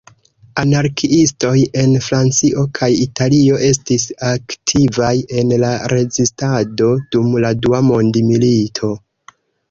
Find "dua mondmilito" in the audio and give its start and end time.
7.67-8.91